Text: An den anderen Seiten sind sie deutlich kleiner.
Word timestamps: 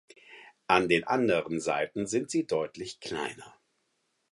An 0.65 0.89
den 0.89 1.03
anderen 1.03 1.59
Seiten 1.59 2.07
sind 2.07 2.31
sie 2.31 2.47
deutlich 2.47 2.99
kleiner. 3.01 3.53